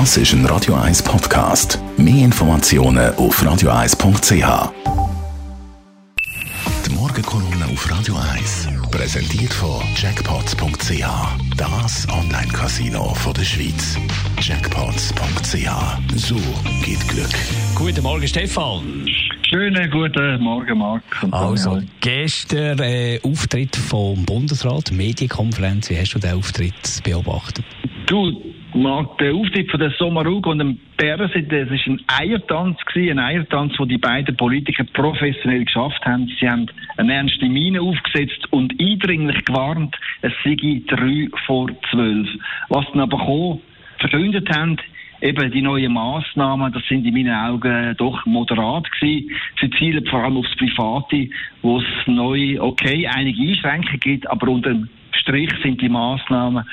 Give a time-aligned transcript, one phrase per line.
[0.00, 1.78] Das ist ein Radio 1 Podcast.
[1.96, 4.72] Mehr Informationen auf radio1.ch.
[6.84, 11.06] Die Morgenkolumne auf Radio 1 präsentiert von Jackpots.ch.
[11.56, 13.96] Das Online-Casino der Schweiz.
[14.40, 16.16] Jackpots.ch.
[16.16, 16.40] So
[16.84, 17.30] geht Glück.
[17.76, 19.06] Guten Morgen, Stefan.
[19.48, 21.04] Schönen guten Morgen, Marc.
[21.30, 25.88] Also, gestern äh, Auftritt vom Bundesrat, Medienkonferenz.
[25.88, 27.64] Wie hast du den Auftritt beobachtet?
[28.06, 33.18] Du, Marc, der Auftritt von der Sommarug und dem Bärsen, das war ein Eiertanz, gewesen,
[33.18, 36.28] ein Eiertanz, den die beiden Politiker professionell geschafft haben.
[36.40, 36.66] Sie haben
[36.96, 42.28] eine ernste Miene aufgesetzt und eindringlich gewarnt, es sei drei vor zwölf.
[42.68, 43.60] Was dann aber kam,
[44.00, 44.76] verkündet haben,
[45.20, 49.30] eben die neuen Massnahmen, das sind in meinen Augen doch moderat gewesen.
[49.60, 51.28] Sie zielen vor allem aufs Private,
[51.62, 56.64] wo es neu, okay, einige Einschränkungen gibt, aber unter dem Strich sind die Massnahmen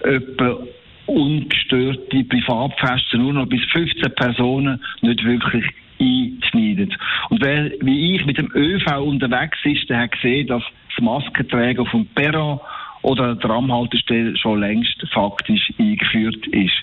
[0.00, 0.58] etwa
[1.06, 5.64] ungestörte Privatfeste nur noch bis 15 Personen nicht wirklich
[6.00, 6.94] einschneiden.
[7.30, 10.62] Und wer wie ich mit dem ÖV unterwegs ist, der hat gesehen, dass
[10.94, 12.60] das Maskentragen auf dem Perron
[13.02, 16.74] oder der Tramhaltestelle schon längst faktisch eingeführt ist.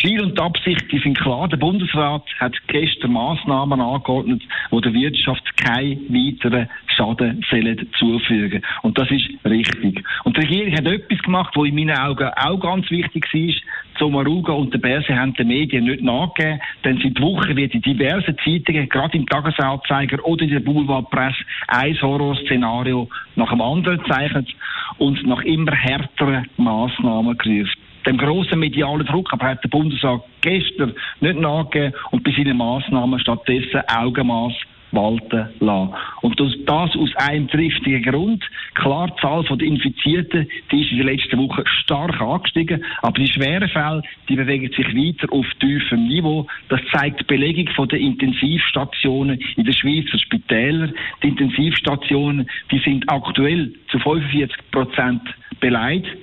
[0.00, 1.46] Ziel und Absicht die sind klar.
[1.48, 8.62] Der Bundesrat hat gestern Maßnahmen angeordnet, die der Wirtschaft keinen weiteren Schaden sollen zufügen.
[8.82, 10.02] Und das ist richtig.
[10.24, 13.54] Und die Regierung hat etwas gemacht, was in meinen Augen auch ganz wichtig war.
[13.98, 18.36] Sommaruga und der Berse haben den Medien nicht nachgegeben, denn seit Wochen wird in diversen
[18.42, 24.48] Zeitungen, gerade im Tagesanzeiger oder in der Boulevardpresse, ein Horrorszenario nach dem anderen zeichnet
[24.96, 30.94] und nach immer härteren Massnahmen gerufen dem grossen medialen Druck, aber hat der Bundesrat gestern
[31.20, 34.54] nicht nachgegeben und bei seinen Massnahmen stattdessen Augenmaß
[34.92, 35.94] walten lassen.
[36.22, 38.44] Und das, aus einem triftigen Grund.
[38.74, 43.30] Klar, die Zahl der Infizierten, die ist in den letzten Wochen stark angestiegen, aber die
[43.30, 46.46] schweren Fälle, die bewegen sich weiter auf tiefem Niveau.
[46.68, 50.94] Das zeigt die Belegung der Intensivstationen in den Schweizer Spitälern.
[51.22, 55.22] Die Intensivstationen, die sind aktuell zu 45 Prozent
[55.60, 56.16] beleidigt.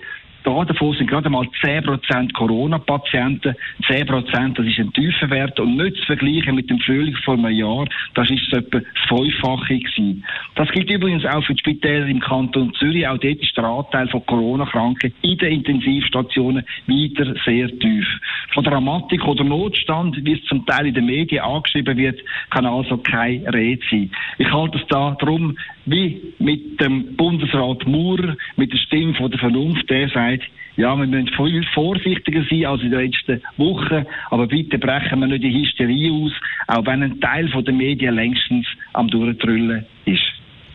[0.48, 3.54] Da davon sind gerade mal 10% Corona-Patienten.
[3.84, 7.52] 10% das ist ein tiefer Wert und nicht zu vergleichen mit dem Frühling vor einem
[7.52, 7.86] Jahr.
[8.14, 10.24] Das ist etwa das Fünffache gewesen.
[10.56, 13.06] Das gilt übrigens auch für die Spitäler im Kanton Zürich.
[13.06, 18.08] Auch dort ist der Anteil von Corona-Kranken in den Intensivstationen wieder sehr tief.
[18.54, 22.22] Von Dramatik oder Notstand, wie es zum Teil in den Medien angeschrieben wird,
[22.52, 24.12] kann also kein Rede sein.
[24.38, 25.58] Ich halte es da darum,
[25.88, 30.96] wie mit dem Bundesrat Maurer, mit der Stimme von der Vernunft, der sagt, gesagt, ja,
[30.96, 35.44] wir müssen viel vorsichtiger sein als in den letzten Wochen, aber bitte brechen wir nicht
[35.44, 36.32] die Hysterie aus,
[36.68, 40.22] auch wenn ein Teil der Medien längstens am Durchtrüllen ist.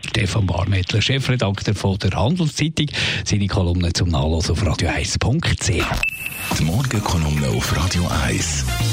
[0.09, 2.87] Stefan Barmettler, Chefredakteur von der Handelszeitung,
[3.23, 6.59] seine Kolumne zum Nachlassen auf radio1.ch.
[6.59, 8.92] Die Morgenkolumne auf Radio 1.